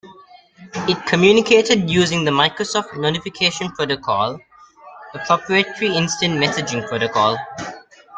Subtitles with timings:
[0.87, 4.39] It communicated using the Microsoft Notification Protocol,
[5.13, 7.37] a proprietary instant messaging protocol.